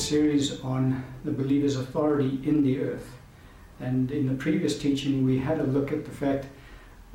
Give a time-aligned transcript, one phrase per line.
[0.00, 3.08] series on the believer's authority in the earth.
[3.80, 6.46] And in the previous teaching, we had a look at the fact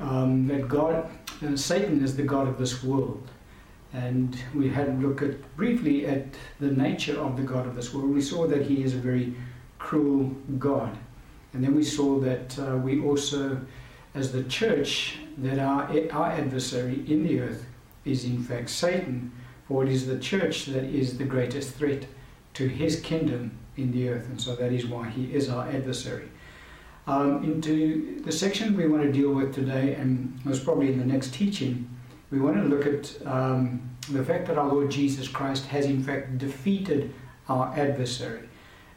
[0.00, 1.08] um, that God,
[1.44, 3.28] uh, Satan is the God of this world.
[3.92, 6.26] And we had a look at briefly at
[6.60, 8.10] the nature of the God of this world.
[8.10, 9.34] We saw that he is a very
[9.78, 10.96] cruel God.
[11.52, 13.60] And then we saw that uh, we also,
[14.14, 17.64] as the church, that our, our adversary in the earth
[18.04, 19.32] is in fact Satan,
[19.66, 22.06] for it is the church that is the greatest threat
[22.56, 26.28] to his kingdom in the earth, and so that is why he is our adversary.
[27.06, 31.04] Um, into the section we want to deal with today, and most probably in the
[31.04, 31.88] next teaching,
[32.30, 36.02] we want to look at um, the fact that our Lord Jesus Christ has in
[36.02, 37.12] fact defeated
[37.48, 38.48] our adversary.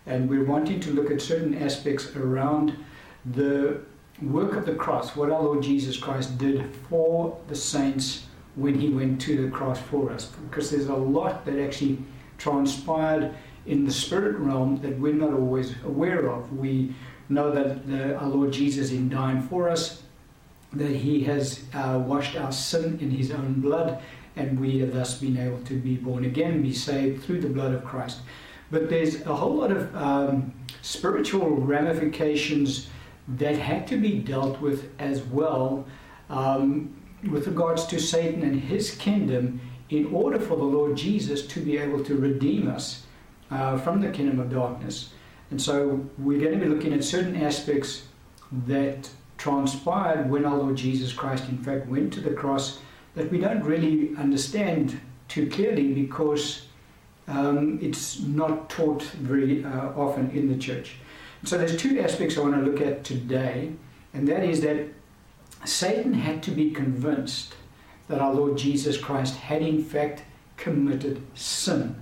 [0.06, 2.78] And we're wanting to look at certain aspects around
[3.26, 3.82] the
[4.22, 8.90] work of the cross, what our Lord Jesus Christ did for the saints when he
[8.90, 10.28] went to the cross for us.
[10.50, 12.00] Because there's a lot that actually
[12.38, 13.36] transpired
[13.70, 16.52] in the spirit realm that we're not always aware of.
[16.58, 16.96] We
[17.30, 20.02] know that the, our Lord Jesus, in dying for us,
[20.74, 24.02] that He has uh, washed our sin in His own blood,
[24.36, 27.74] and we have thus been able to be born again, be saved through the blood
[27.74, 28.20] of Christ.
[28.72, 32.90] But there's a whole lot of um, spiritual ramifications
[33.28, 35.86] that had to be dealt with as well
[36.30, 36.96] um,
[37.30, 41.78] with regards to Satan and his kingdom in order for the Lord Jesus to be
[41.78, 43.06] able to redeem us
[43.52, 45.12] uh, from the kingdom of darkness.
[45.52, 48.04] And so we're going to be looking at certain aspects
[48.68, 52.80] that transpired when our Lord Jesus Christ, in fact, went to the cross
[53.16, 56.68] that we don't really understand too clearly because
[57.28, 60.96] um, it's not taught very uh, often in the church.
[61.46, 63.72] So there's two aspects I want to look at today,
[64.14, 64.88] and that is that
[65.66, 67.56] Satan had to be convinced
[68.08, 70.24] that our Lord Jesus Christ had in fact
[70.58, 71.96] committed sin.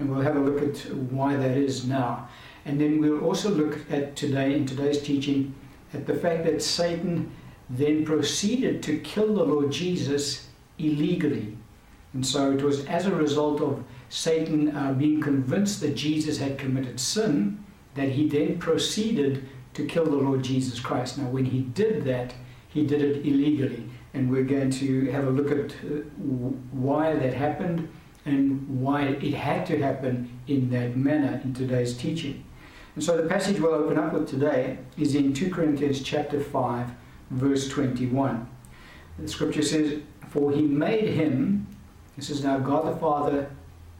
[0.00, 2.28] And we'll have a look at why that is now.
[2.64, 5.54] And then we'll also look at today, in today's teaching,
[5.92, 7.30] at the fact that Satan
[7.68, 11.56] then proceeded to kill the Lord Jesus illegally.
[12.14, 16.58] And so it was as a result of Satan uh, being convinced that Jesus had
[16.58, 17.62] committed sin
[17.94, 21.18] that he then proceeded to kill the Lord Jesus Christ.
[21.18, 22.34] Now, when he did that,
[22.68, 23.84] he did it illegally.
[24.14, 26.02] And we're going to have a look at uh,
[26.72, 27.88] why that happened
[28.24, 32.44] and why it had to happen in that manner in today's teaching.
[32.94, 36.90] And so the passage we'll open up with today is in 2 Corinthians chapter 5,
[37.30, 38.48] verse 21.
[39.18, 41.66] The scripture says, For he made him,
[42.16, 43.50] this is now God the Father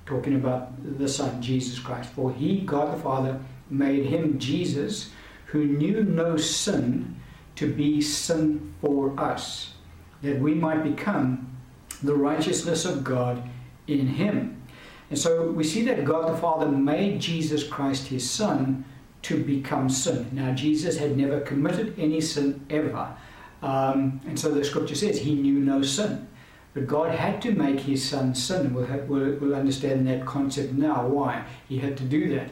[0.07, 5.11] talking about the Son, Jesus Christ, for he, God the Father, made him, Jesus,
[5.47, 7.17] who knew no sin,
[7.57, 9.75] to be sin for us,
[10.23, 11.57] that we might become
[12.03, 13.43] the righteousness of God
[13.91, 14.63] in him.
[15.11, 18.85] And so we see that God the Father made Jesus Christ his Son
[19.23, 20.29] to become sin.
[20.33, 23.15] Now, Jesus had never committed any sin ever.
[23.63, 26.27] Um, and so the scripture says he knew no sin.
[26.73, 28.73] But God had to make his son sin.
[28.73, 32.51] We'll, we'll, we'll understand that concept now, why he had to do that.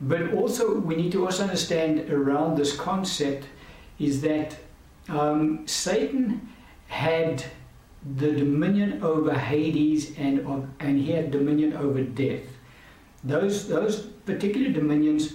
[0.00, 3.46] But also, we need to also understand around this concept
[3.98, 4.56] is that
[5.08, 6.48] um, Satan
[6.88, 7.44] had
[8.16, 12.42] the dominion over Hades and, of, and he had dominion over death.
[13.22, 15.34] Those, those particular dominions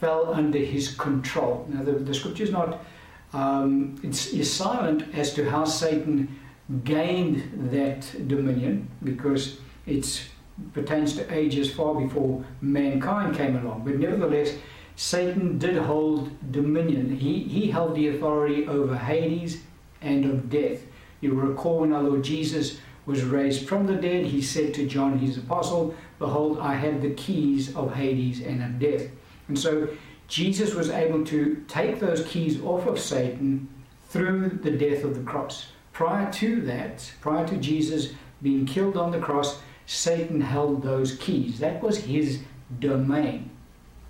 [0.00, 1.66] fell under his control.
[1.68, 2.84] Now, the, the scripture is not
[3.32, 6.38] um, it's, it's silent as to how Satan
[6.84, 10.26] gained that dominion because it
[10.72, 13.84] pertains to ages far before mankind came along.
[13.84, 14.54] But nevertheless,
[14.96, 17.14] Satan did hold dominion.
[17.14, 19.62] He, he held the authority over Hades
[20.00, 20.80] and of death.
[21.20, 25.18] You recall when our Lord Jesus was raised from the dead, he said to John
[25.18, 29.08] his apostle, Behold, I have the keys of Hades and of death.
[29.48, 29.88] And so
[30.28, 33.68] Jesus was able to take those keys off of Satan
[34.08, 35.68] through the death of the cross.
[35.92, 38.12] Prior to that, prior to Jesus
[38.42, 41.60] being killed on the cross, Satan held those keys.
[41.60, 42.40] That was his
[42.80, 43.50] domain.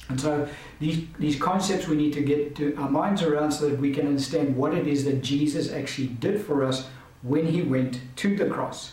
[0.08, 0.48] And so
[0.78, 4.06] these, these concepts we need to get to our minds around so that we can
[4.06, 6.88] understand what it is that Jesus actually did for us
[7.26, 8.93] when he went to the cross.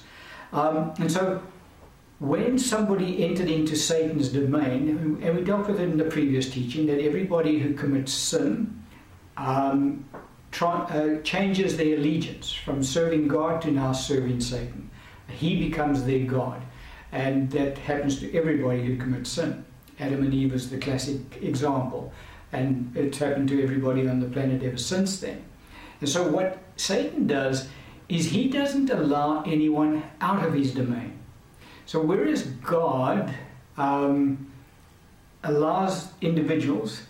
[0.52, 1.42] Um, and so
[2.20, 6.86] when somebody entered into Satan's domain, and we dealt with it in the previous teaching,
[6.88, 8.84] that everybody who commits sin
[9.36, 10.06] um,
[10.62, 14.90] uh, changes their allegiance from serving God to now serving Satan.
[15.28, 16.62] He becomes their God.
[17.12, 19.66] And that happens to everybody who commits sin.
[20.00, 22.12] Adam and Eve is the classic example.
[22.52, 25.44] And it's happened to everybody on the planet ever since then.
[26.00, 27.68] And so, what Satan does
[28.10, 31.18] is he doesn't allow anyone out of his domain.
[31.86, 33.34] So, whereas God
[33.78, 34.52] um,
[35.44, 37.04] allows individuals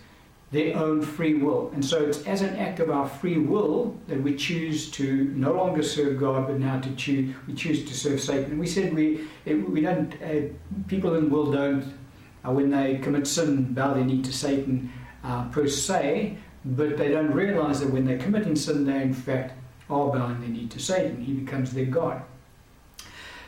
[0.54, 1.70] their own free will.
[1.74, 5.52] And so it's as an act of our free will that we choose to no
[5.52, 8.52] longer serve God, but now to choose we choose to serve Satan.
[8.52, 10.42] And we said we we don't uh,
[10.86, 11.92] people in the world don't
[12.46, 14.92] uh, when they commit sin bow their knee to Satan
[15.24, 19.58] uh, per se, but they don't realize that when they're committing sin, they in fact
[19.90, 21.20] are bowing their knee to Satan.
[21.20, 22.22] He becomes their God.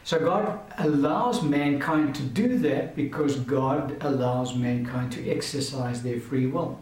[0.05, 6.47] So God allows mankind to do that because God allows mankind to exercise their free
[6.47, 6.81] will.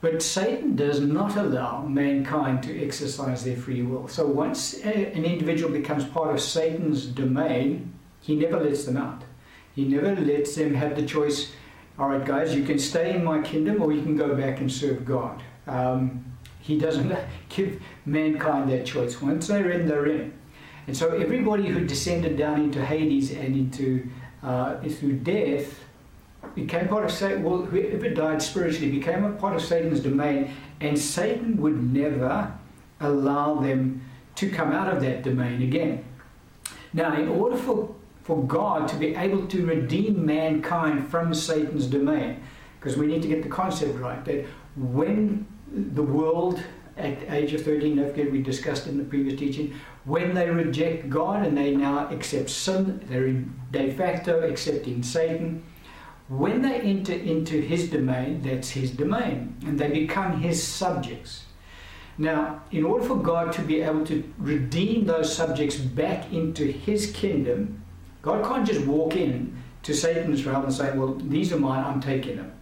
[0.00, 4.08] But Satan does not allow mankind to exercise their free will.
[4.08, 9.22] So once an individual becomes part of Satan's domain, he never lets them out.
[9.74, 11.52] He never lets them have the choice
[11.98, 14.70] all right, guys, you can stay in my kingdom or you can go back and
[14.70, 15.42] serve God.
[15.66, 16.35] Um,
[16.66, 17.16] he doesn't
[17.48, 19.22] give mankind that choice.
[19.22, 20.32] Once they're in, they're in.
[20.88, 24.08] And so everybody who descended down into Hades and into
[24.42, 25.80] uh, through death
[26.54, 27.42] became part of Satan.
[27.42, 32.52] Well, whoever died spiritually became a part of Satan's domain, and Satan would never
[33.00, 34.02] allow them
[34.36, 36.04] to come out of that domain again.
[36.92, 42.42] Now, in order for, for God to be able to redeem mankind from Satan's domain,
[42.78, 44.46] because we need to get the concept right, that
[44.76, 46.62] when the world
[46.96, 49.74] at the age of 13, don't forget we discussed in the previous teaching,
[50.04, 55.64] when they reject God and they now accept sin, they're de facto accepting Satan.
[56.28, 61.44] When they enter into his domain, that's his domain, and they become his subjects.
[62.18, 67.10] Now, in order for God to be able to redeem those subjects back into his
[67.12, 67.82] kingdom,
[68.22, 72.00] God can't just walk in to Satan's realm and say, Well, these are mine, I'm
[72.00, 72.52] taking them.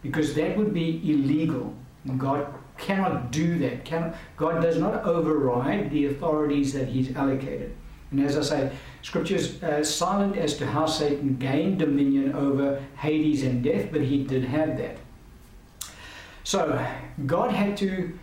[0.00, 1.74] Because that would be illegal.
[2.16, 2.46] God
[2.78, 3.84] cannot do that.
[3.84, 7.76] Cannot, God does not override the authorities that He's allocated.
[8.10, 12.82] And as I say, Scripture is uh, silent as to how Satan gained dominion over
[12.98, 14.96] Hades and death, but he did have that.
[16.42, 16.84] So
[17.26, 18.18] God had to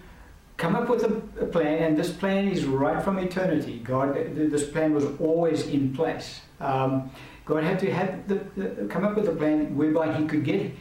[0.58, 3.80] come up with a, a plan, and this plan is right from eternity.
[3.80, 6.42] God, this plan was always in place.
[6.60, 7.12] Um,
[7.46, 10.74] God had to have the, the, come up with a plan whereby He could get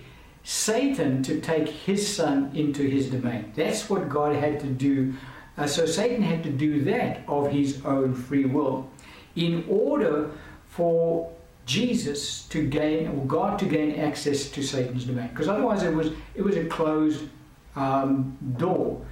[0.48, 3.52] Satan to take his son into his domain.
[3.56, 5.12] That's what God had to do.
[5.58, 8.88] Uh, so Satan had to do that of his own free will
[9.34, 10.30] in order
[10.68, 11.32] for
[11.64, 15.26] Jesus to gain, or God to gain access to Satan's domain.
[15.30, 17.24] Because otherwise it was, it was a closed
[17.74, 19.04] um, door.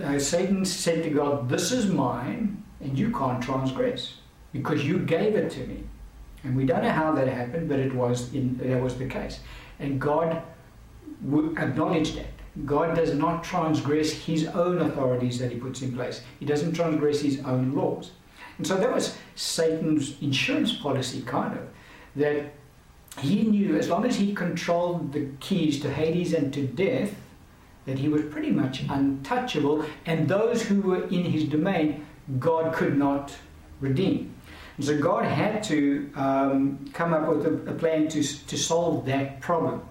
[0.00, 4.14] Uh, Satan said to God, This is mine, and you can't transgress
[4.52, 5.82] because you gave it to me.
[6.44, 9.40] And we don't know how that happened, but it was in, that was the case.
[9.80, 10.40] And God
[11.56, 12.26] acknowledge that.
[12.64, 16.22] God does not transgress his own authorities that he puts in place.
[16.40, 18.10] He doesn't transgress his own laws.
[18.56, 21.68] And so that was Satan's insurance policy, kind of,
[22.16, 22.52] that
[23.20, 27.14] he knew as long as he controlled the keys to Hades and to death,
[27.86, 32.06] that he was pretty much untouchable, and those who were in his domain,
[32.38, 33.34] God could not
[33.80, 34.34] redeem.
[34.76, 39.06] And so God had to um, come up with a, a plan to, to solve
[39.06, 39.82] that problem.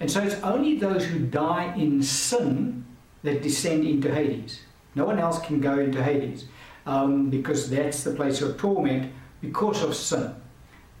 [0.00, 2.84] And so it's only those who die in sin
[3.22, 4.60] that descend into Hades.
[4.94, 6.46] No one else can go into Hades
[6.86, 10.34] um, because that's the place of torment because of sin.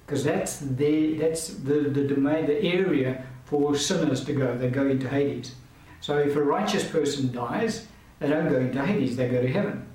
[0.06, 4.56] Because that's, the, that's the, the domain, the area for sinners to go.
[4.56, 5.54] They go into Hades.
[6.00, 7.86] So if a righteous person dies,
[8.18, 9.86] they don't go into Hades, they go to heaven.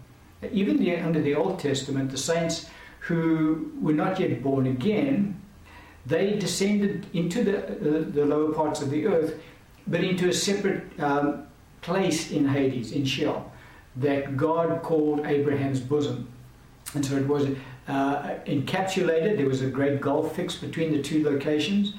[0.51, 2.69] Even the, under the Old Testament, the saints
[3.01, 5.39] who were not yet born again
[6.09, 9.39] they descended into the, uh, the lower parts of the earth,
[9.87, 11.47] but into a separate um,
[11.81, 13.51] place in Hades, in Sheol,
[13.95, 16.27] that God called Abraham's bosom.
[16.93, 17.47] And so it was
[17.87, 21.93] uh, encapsulated, there was a great gulf fixed between the two locations.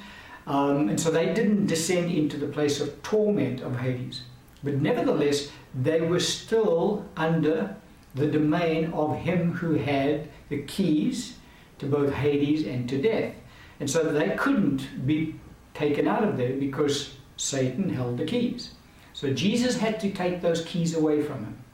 [0.46, 4.22] Um, and so they didn't descend into the place of torment of Hades.
[4.64, 7.76] But nevertheless, they were still under
[8.14, 11.36] the domain of him who had the keys
[11.78, 13.34] to both Hades and to death.
[13.80, 15.34] And so they couldn't be
[15.74, 18.72] taken out of there because Satan held the keys.
[19.14, 21.64] So Jesus had to take those keys away from him.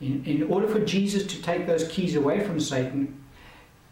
[0.00, 3.20] In, in order for Jesus to take those keys away from Satan,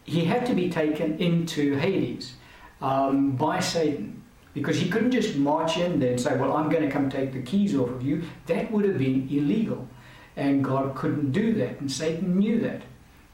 [0.05, 2.35] he had to be taken into Hades
[2.81, 4.23] um, by Satan.
[4.55, 7.33] Because he couldn't just march in there and say, Well, I'm going to come take
[7.33, 8.23] the keys off of you.
[8.47, 9.87] That would have been illegal.
[10.37, 11.81] And God couldn't do that.
[11.81, 12.83] And Satan knew that.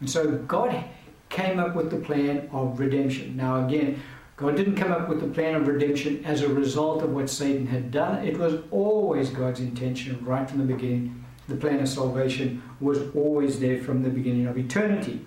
[0.01, 0.85] And so God
[1.29, 3.37] came up with the plan of redemption.
[3.37, 4.03] Now, again,
[4.43, 7.65] God didn't come up with the plan of redemption as a result of what Satan
[7.65, 8.27] had done.
[8.27, 11.25] It was always God's intention right from the beginning.
[11.47, 15.25] The plan of salvation was always there from the beginning of eternity.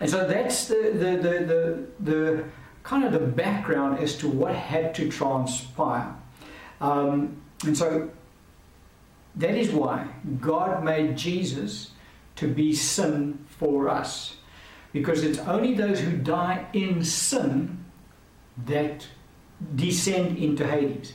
[0.00, 2.44] And so that's the, the, the, the, the
[2.82, 6.14] kind of the background as to what had to transpire.
[6.80, 8.08] Um, and so
[9.36, 10.08] that is why
[10.40, 11.90] God made Jesus
[12.36, 14.36] to be sin for us.
[14.94, 17.84] Because it's only those who die in sin
[18.66, 19.06] that
[19.74, 21.14] descend into Hades.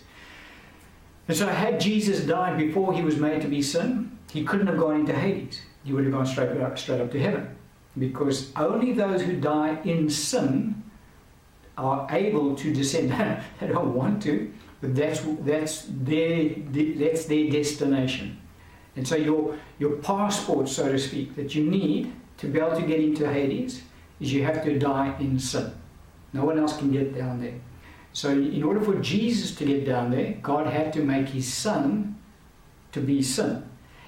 [1.28, 4.78] And so, had Jesus died before he was made to be sin, he couldn't have
[4.78, 5.62] gone into Hades.
[5.84, 7.56] He would have gone straight up, straight up to heaven.
[7.98, 10.84] Because only those who die in sin
[11.78, 13.12] are able to descend.
[13.60, 18.40] they don't want to, but that's, that's, their, that's their destination.
[18.96, 22.86] And so, your, your passport, so to speak, that you need to be able to
[22.86, 23.84] get into Hades
[24.20, 25.72] is you have to die in sin.
[26.34, 27.60] No one else can get down there.
[28.12, 32.20] So, in order for Jesus to get down there, God had to make his son
[32.92, 33.68] to be sin.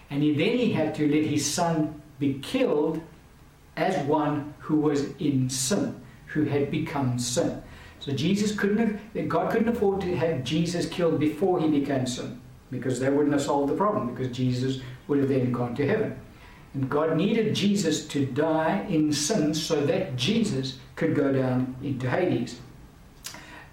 [0.09, 3.01] And he, then he had to let his son be killed
[3.75, 7.61] as one who was in sin, who had become sin.
[7.99, 12.39] So Jesus couldn't have, God couldn't afford to have Jesus killed before he became sin,
[12.69, 16.19] because that wouldn't have solved the problem, because Jesus would have then gone to heaven.
[16.75, 22.09] And God needed Jesus to die in sin so that Jesus could go down into
[22.09, 22.59] Hades.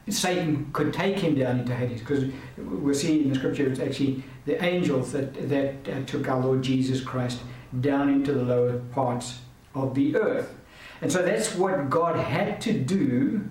[0.08, 2.24] Satan could take him down into Hades because
[2.56, 6.62] we're seeing in the scripture it's actually the angels that, that uh, took our Lord
[6.62, 7.40] Jesus Christ
[7.80, 9.40] down into the lower parts
[9.74, 10.52] of the earth.
[11.00, 13.48] And so that's what God had to do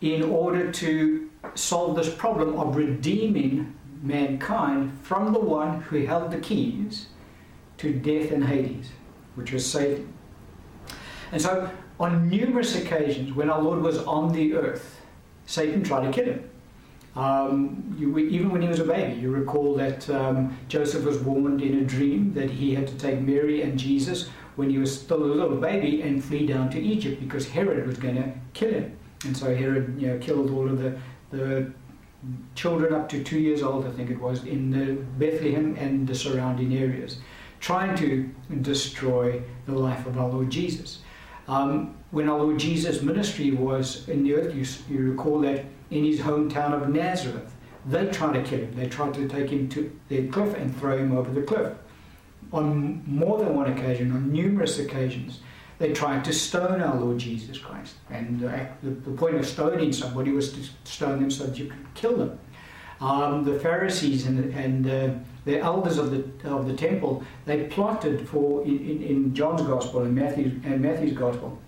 [0.00, 6.38] in order to solve this problem of redeeming mankind from the one who held the
[6.38, 7.06] keys
[7.78, 8.90] to death and Hades,
[9.36, 10.12] which was Satan.
[11.32, 15.00] And so, on numerous occasions, when our Lord was on the earth,
[15.46, 16.50] Satan tried to kill him.
[17.14, 21.62] Um, you, even when he was a baby, you recall that um, Joseph was warned
[21.62, 25.22] in a dream that he had to take Mary and Jesus when he was still
[25.22, 28.96] a little baby and flee down to Egypt because Herod was going to kill him.
[29.24, 30.98] And so Herod you know, killed all of the,
[31.30, 31.72] the
[32.54, 36.14] children up to two years old, I think it was, in the Bethlehem and the
[36.14, 37.18] surrounding areas,
[37.60, 38.28] trying to
[38.60, 41.00] destroy the life of our Lord Jesus.
[41.48, 44.64] Um, when our Lord Jesus' ministry was in the earth, you,
[44.96, 47.52] you recall that in his hometown of Nazareth,
[47.86, 48.74] they tried to kill him.
[48.74, 51.72] They tried to take him to the cliff and throw him over the cliff.
[52.52, 55.40] On more than one occasion, on numerous occasions,
[55.78, 57.94] they tried to stone our Lord Jesus Christ.
[58.10, 61.94] And the, the point of stoning somebody was to stone them so that you could
[61.94, 62.38] kill them.
[63.00, 68.28] Um, the Pharisees and, and uh, the elders of the of the temple they plotted
[68.28, 71.58] for in, in John's gospel and Matthew's and Matthew's gospel.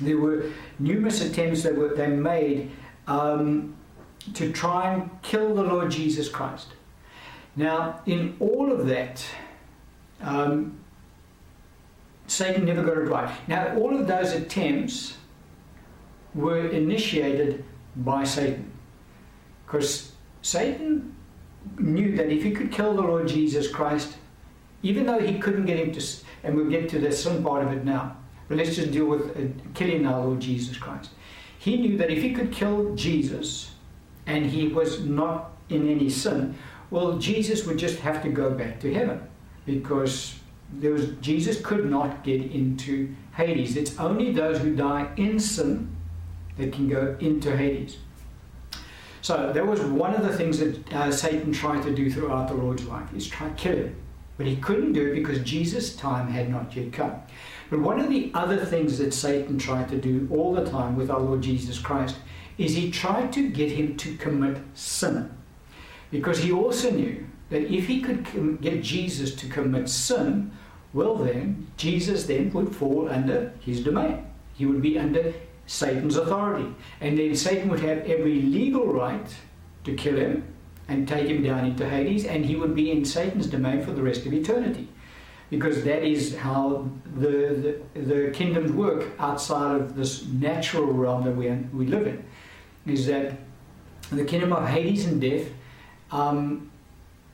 [0.00, 2.70] There were numerous attempts that were they made
[3.06, 3.74] um,
[4.34, 6.68] to try and kill the Lord Jesus Christ.
[7.56, 9.24] Now, in all of that,
[10.20, 10.78] um,
[12.26, 13.34] Satan never got it right.
[13.48, 15.16] Now, all of those attempts
[16.34, 17.64] were initiated
[17.96, 18.70] by Satan.
[19.64, 21.15] Because Satan
[21.78, 24.16] knew that if he could kill the Lord Jesus Christ,
[24.82, 26.06] even though he couldn't get him to,
[26.42, 28.16] and we'll get to the sin part of it now,
[28.48, 31.10] but let's just deal with uh, killing our Lord Jesus Christ.
[31.58, 33.72] He knew that if he could kill Jesus
[34.26, 36.54] and he was not in any sin,
[36.90, 39.20] well, Jesus would just have to go back to heaven
[39.64, 40.38] because
[40.72, 43.76] there was Jesus could not get into Hades.
[43.76, 45.96] It's only those who die in sin
[46.56, 47.98] that can go into Hades.
[49.26, 52.54] So that was one of the things that uh, Satan tried to do throughout the
[52.54, 53.96] Lord's life, is try to kill him.
[54.36, 57.22] But he couldn't do it because Jesus' time had not yet come.
[57.68, 61.10] But one of the other things that Satan tried to do all the time with
[61.10, 62.14] our Lord Jesus Christ
[62.56, 65.36] is he tried to get him to commit sin.
[66.12, 70.52] Because he also knew that if he could get Jesus to commit sin,
[70.92, 74.24] well then, Jesus then would fall under his domain.
[74.54, 75.34] He would be under
[75.66, 76.74] Satan's authority.
[77.00, 79.34] And then Satan would have every legal right
[79.84, 80.44] to kill him
[80.88, 84.02] and take him down into Hades, and he would be in Satan's domain for the
[84.02, 84.88] rest of eternity.
[85.50, 91.36] Because that is how the, the, the kingdoms work outside of this natural realm that
[91.36, 92.24] we, we live in.
[92.86, 93.34] Is that
[94.10, 95.48] the kingdom of Hades and death
[96.12, 96.70] um,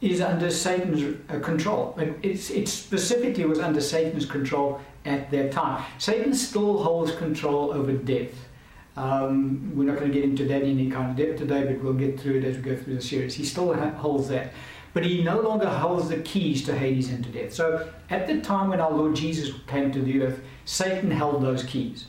[0.01, 1.95] is under Satan's uh, control.
[2.23, 5.85] It, it specifically was under Satan's control at that time.
[5.99, 8.49] Satan still holds control over death.
[8.97, 11.83] Um, we're not going to get into that in any kind of depth today, but
[11.83, 13.35] we'll get through it as we go through the series.
[13.35, 14.53] He still ha- holds that.
[14.93, 17.55] But he no longer holds the keys to Hades and to death.
[17.55, 21.65] So at the time when our Lord Jesus came to the earth, Satan held those
[21.65, 22.07] keys.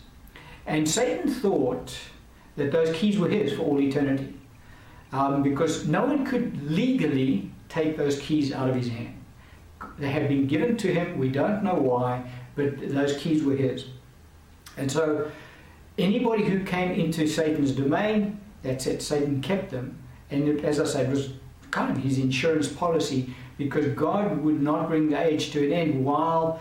[0.66, 1.98] And Satan thought
[2.58, 4.34] that those keys were his for all eternity.
[5.14, 9.23] Um, because no one could legally take those keys out of his hand.
[10.00, 12.24] They had been given to him, we don't know why,
[12.56, 13.86] but those keys were his.
[14.78, 15.32] And so
[15.98, 20.00] anybody who came into Satan's domain, that's it, Satan kept them.
[20.32, 21.34] And it, as I said, was
[21.72, 26.06] kind of his insurance policy because God would not bring the age to an end
[26.06, 26.60] while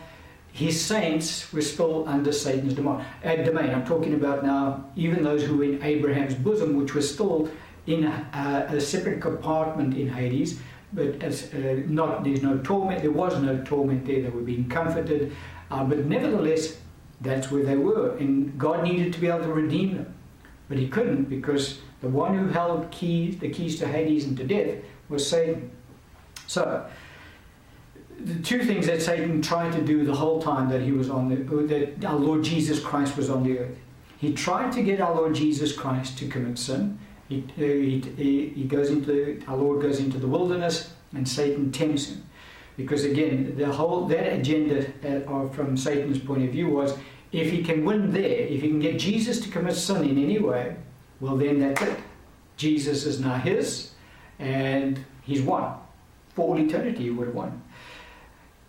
[0.53, 3.71] his saints were still under Satan's uh, domain.
[3.71, 7.49] I'm talking about now even those who were in Abraham's bosom, which were still
[7.87, 10.61] in a, a separate compartment in Hades.
[10.93, 13.01] But as uh, not, there's no torment.
[13.03, 14.23] There was no torment there.
[14.23, 15.33] They were being comforted,
[15.71, 16.77] uh, but nevertheless,
[17.23, 20.15] that's where they were, and God needed to be able to redeem them,
[20.69, 24.45] but He couldn't because the one who held keys, the keys to Hades and to
[24.45, 25.71] death, was Satan.
[26.49, 26.85] So
[28.19, 31.29] the two things that Satan tried to do the whole time that he was on
[31.29, 33.79] the that our Lord Jesus Christ was on the earth.
[34.19, 36.99] He tried to get our Lord Jesus Christ to commit sin.
[37.57, 42.25] He, goes into our Lord goes into the wilderness and Satan tempts him.
[42.77, 46.97] Because again, the whole that agenda uh, from Satan's point of view was
[47.31, 50.39] if he can win there, if he can get Jesus to commit sin in any
[50.39, 50.77] way,
[51.21, 51.99] well then that's it.
[52.57, 53.93] Jesus is now his
[54.39, 55.75] and he's won.
[56.35, 57.63] For all eternity he would have won.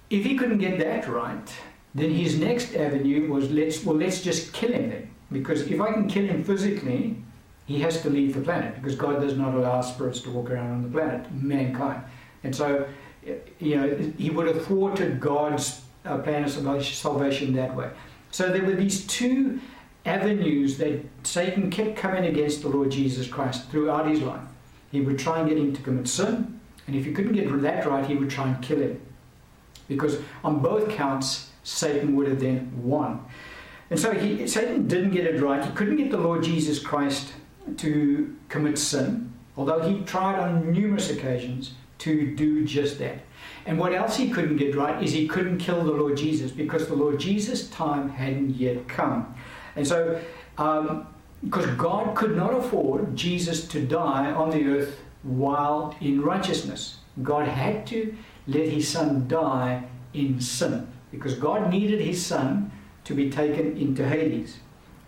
[0.10, 1.54] If he couldn't get that right,
[1.96, 5.10] then his next avenue was let's well let's just kill him then.
[5.32, 7.18] Because if I can kill him physically,
[7.66, 10.72] he has to leave the planet because God does not allow spirits to walk around
[10.72, 12.04] on the planet, mankind.
[12.44, 12.86] And so,
[13.60, 17.90] you know, he would have thwarted God's uh, plan of salvation that way.
[18.32, 19.60] So there were these two
[20.06, 24.42] avenues that Satan kept coming against the Lord Jesus Christ throughout his life.
[24.92, 27.86] He would try and get him to commit sin, and if he couldn't get that
[27.86, 29.00] right, he would try and kill him.
[29.88, 33.26] Because on both counts, Satan would have then won.
[33.90, 35.64] And so he, Satan didn't get it right.
[35.64, 37.32] He couldn't get the Lord Jesus Christ
[37.78, 43.20] to commit sin, although he tried on numerous occasions to do just that.
[43.66, 46.88] And what else he couldn't get right is he couldn't kill the Lord Jesus because
[46.88, 49.34] the Lord Jesus' time hadn't yet come.
[49.76, 50.22] And so,
[50.58, 51.08] um,
[51.44, 57.48] because God could not afford Jesus to die on the earth while in righteousness, God
[57.48, 58.16] had to
[58.48, 62.72] let his son die in sin because God needed his son
[63.06, 64.60] to be taken into Hades.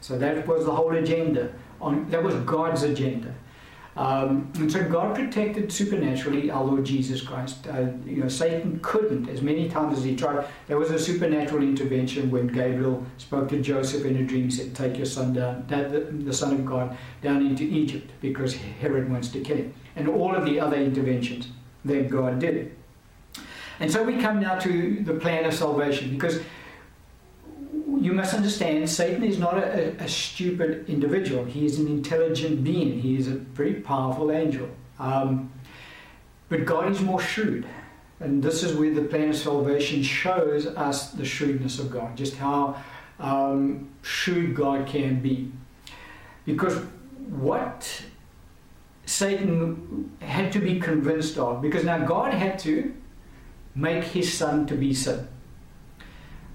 [0.01, 1.51] So that was the whole agenda.
[1.85, 3.33] On, that was God's agenda.
[3.95, 7.65] Um, and so God protected supernaturally our Lord Jesus Christ.
[7.65, 10.45] Uh, you know, Satan couldn't, as many times as he tried.
[10.67, 14.97] There was a supernatural intervention when Gabriel spoke to Joseph in a dream, said, "Take
[14.97, 19.39] your son down, the, the Son of God, down into Egypt, because Herod wants to
[19.39, 21.47] kill him." And all of the other interventions
[21.85, 22.75] that God did.
[23.79, 26.39] And so we come now to the plan of salvation, because
[28.05, 31.43] you must understand Satan is not a, a, stupid individual.
[31.43, 32.99] He is an intelligent being.
[33.01, 34.69] He is a very powerful angel.
[34.99, 35.51] Um,
[36.49, 37.65] but God is more shrewd.
[38.19, 42.35] And this is where the plan of salvation shows us the shrewdness of God, just
[42.35, 42.81] how
[43.19, 45.51] um, shrewd God can be.
[46.45, 46.77] Because
[47.27, 48.03] what
[49.07, 52.93] Satan had to be convinced of, because now God had to
[53.73, 55.27] make his son to be sin.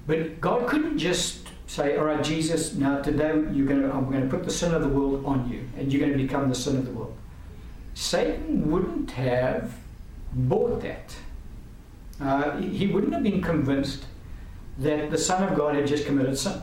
[0.07, 4.23] But God couldn't just say, all right, Jesus, now today you're going to, I'm going
[4.23, 6.55] to put the sin of the world on you, and you're going to become the
[6.55, 7.17] sin of the world.
[7.95, 9.75] Satan wouldn't have
[10.33, 11.15] bought that.
[12.21, 14.05] Uh, he wouldn't have been convinced
[14.79, 16.61] that the Son of God had just committed sin.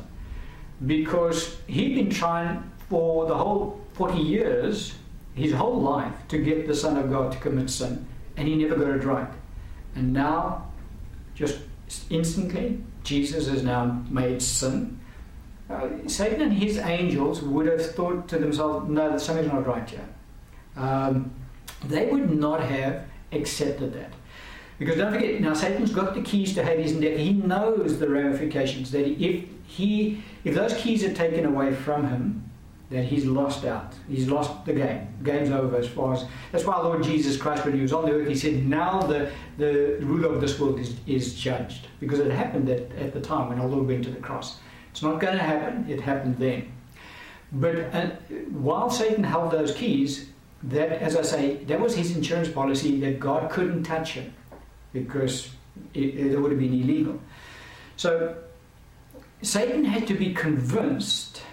[0.85, 4.95] Because he'd been trying for the whole 40 years,
[5.33, 8.75] his whole life, to get the Son of God to commit sin, and he never
[8.75, 9.29] got it right.
[9.95, 10.69] And now,
[11.33, 11.59] just
[12.09, 14.99] instantly, Jesus has now made sin.
[15.69, 20.07] Uh, Satan and his angels would have thought to themselves, no, something's not right here.
[20.75, 21.31] Um,
[21.85, 24.11] they would not have accepted that.
[24.77, 27.17] Because don't forget, now Satan's got the keys to Hades and death.
[27.17, 32.46] He knows the ramifications that if he, if those keys are taken away from him,
[32.89, 33.93] that he's lost out.
[34.07, 35.07] He's lost the game.
[35.23, 36.25] game's over as far as.
[36.51, 39.31] That's why Lord Jesus Christ, when he was on the earth, he said, Now the,
[39.57, 41.87] the ruler of this world is, is judged.
[41.99, 44.59] Because it happened at, at the time when our Lord went to the cross.
[44.91, 46.71] It's not going to happen, it happened then.
[47.51, 48.07] But uh,
[48.51, 50.29] while Satan held those keys,
[50.63, 54.33] that, as I say, that was his insurance policy that God couldn't touch him
[54.93, 55.49] because
[55.93, 57.19] it, it would have been illegal.
[57.95, 58.37] So
[59.41, 61.43] Satan had to be convinced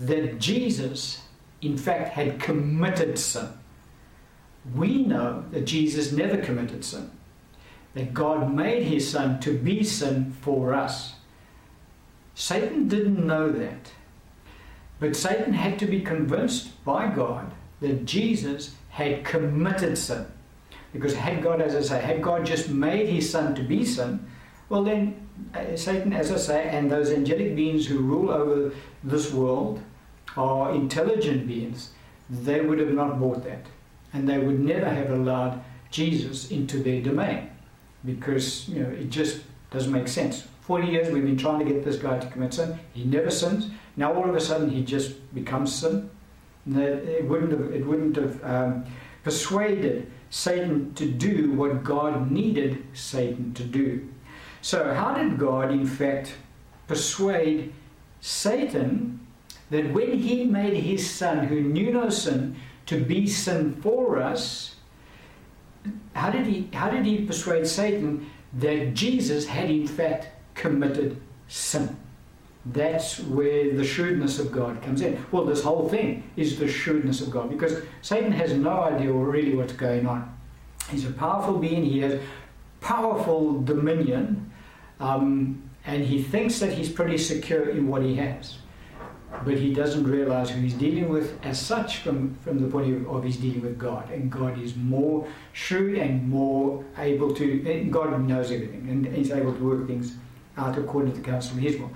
[0.00, 1.22] that Jesus,
[1.60, 3.48] in fact, had committed sin.
[4.74, 7.10] We know that Jesus never committed sin,
[7.94, 11.14] that God made his son to be sin for us.
[12.34, 13.92] Satan didn't know that.
[15.00, 20.26] But Satan had to be convinced by God that Jesus had committed sin.
[20.92, 24.26] Because had God, as I say, had God just made his son to be sin,
[24.68, 28.72] well then uh, Satan, as I say, and those angelic beings who rule over
[29.02, 29.80] this world
[30.36, 31.90] are intelligent beings,
[32.30, 33.66] they would have not bought that.
[34.12, 37.50] And they would never have allowed Jesus into their domain
[38.04, 40.44] because you know it just doesn't make sense.
[40.62, 42.78] 40 years we've been trying to get this guy to commit sin.
[42.92, 43.70] He never sins.
[43.96, 46.10] Now all of a sudden he just becomes sin.
[46.66, 48.86] It wouldn't have, it wouldn't have um,
[49.22, 54.08] persuaded Satan to do what God needed Satan to do.
[54.64, 56.36] So, how did God, in fact,
[56.86, 57.74] persuade
[58.22, 59.20] Satan
[59.68, 64.76] that when he made his son, who knew no sin, to be sin for us,
[66.14, 71.94] how did he, how did he persuade Satan that Jesus had, in fact, committed sin?
[72.64, 75.22] That's where the shrewdness of God comes in.
[75.30, 79.54] Well, this whole thing is the shrewdness of God because Satan has no idea really
[79.54, 80.34] what's going on.
[80.88, 82.18] He's a powerful being, he has
[82.80, 84.52] powerful dominion,
[85.04, 88.56] um, and he thinks that he's pretty secure in what he has.
[89.44, 93.00] But he doesn't realize who he's dealing with as such from, from the point of
[93.00, 94.10] view of he's dealing with God.
[94.10, 97.44] And God is more shrewd and more able to,
[97.90, 100.16] God knows everything, and he's able to work things
[100.56, 101.90] out according to the counsel of his will.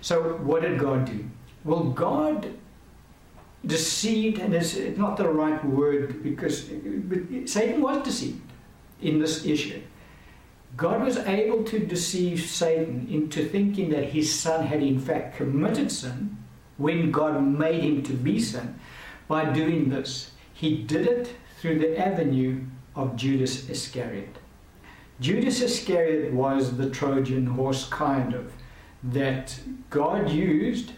[0.00, 1.24] So, what did God do?
[1.64, 2.48] Well, God
[3.66, 6.70] deceived, and it's not the right word because
[7.46, 8.40] Satan was deceived
[9.02, 9.82] in this issue.
[10.76, 15.92] God was able to deceive Satan into thinking that his son had in fact committed
[15.92, 16.36] sin
[16.76, 18.78] when God made him to be sin
[19.28, 20.32] by doing this.
[20.52, 22.62] He did it through the avenue
[22.96, 24.36] of Judas Iscariot.
[25.20, 28.52] Judas Iscariot was the Trojan horse, kind of
[29.04, 29.58] that
[29.90, 30.92] God used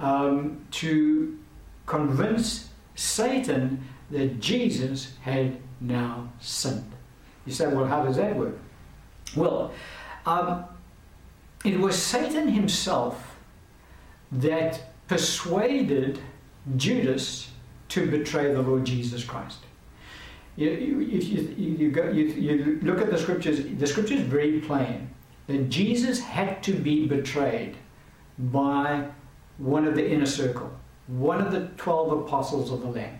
[0.00, 1.38] um, to
[1.86, 6.90] convince Satan that Jesus had now sinned.
[7.46, 8.58] You say, well, how does that work?
[9.36, 9.72] Well,
[10.26, 10.64] um,
[11.64, 13.36] it was Satan himself
[14.32, 16.20] that persuaded
[16.76, 17.50] Judas
[17.90, 19.58] to betray the Lord Jesus Christ.
[20.56, 25.10] You, you, if you, go, you look at the scriptures, the scripture is very plain
[25.46, 27.76] that Jesus had to be betrayed
[28.38, 29.06] by
[29.58, 30.70] one of the inner circle,
[31.06, 33.18] one of the 12 apostles of the Lamb.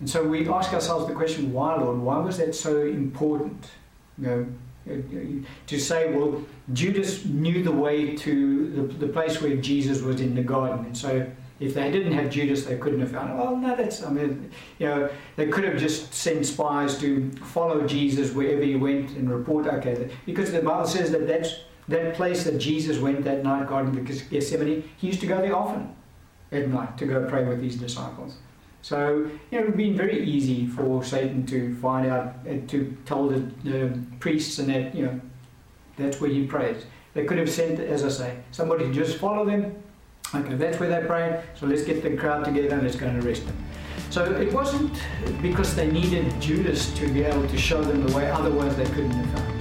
[0.00, 1.98] And so we ask ourselves the question, why, Lord?
[1.98, 3.70] Why was that so important?
[4.18, 4.46] You know,
[4.86, 10.34] to say, well, Judas knew the way to the, the place where Jesus was in
[10.34, 10.86] the garden.
[10.86, 13.38] And so if they didn't have Judas, they couldn't have found.
[13.38, 14.02] Well, no, that's.
[14.02, 18.76] I mean, you know, they could have just sent spies to follow Jesus wherever he
[18.76, 19.66] went and report.
[19.66, 23.96] Okay, because the Bible says that that's that place that Jesus went that night, Garden
[23.98, 24.88] of Gethsemane.
[24.96, 25.94] He used to go there often
[26.50, 28.38] at night to go pray with his disciples.
[28.82, 32.68] So you know, it would have been very easy for Satan to find out and
[32.70, 35.20] to tell the, the priests and that you know
[35.96, 36.86] that's where he prays.
[37.12, 39.74] They could have sent, as I say, somebody to just follow them
[40.32, 43.24] Okay, that's where they prayed, so let's get the crowd together and let's go and
[43.24, 43.56] arrest them.
[44.10, 45.02] So it wasn't
[45.42, 49.10] because they needed Judas to be able to show them the way, otherwise they couldn't
[49.10, 49.59] have found.